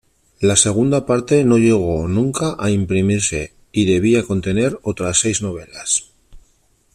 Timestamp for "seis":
5.19-5.43